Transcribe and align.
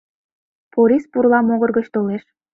Порис 0.71 1.05
пурла 1.11 1.39
могыр 1.47 1.71
гыч 1.77 1.85
толеш. 1.93 2.23